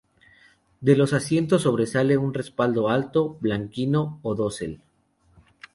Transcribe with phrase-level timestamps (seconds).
[0.79, 4.81] De los asientos sobresale un respaldo alto, baldaquino o dosel.